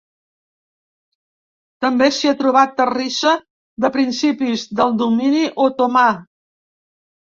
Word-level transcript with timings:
També 1.85 2.09
s'hi 2.17 2.33
ha 2.33 2.39
trobat 2.41 2.75
terrissa 2.81 3.37
de 3.87 3.95
principis 4.01 4.69
del 4.83 5.01
domini 5.07 5.49
otomà. 5.71 6.07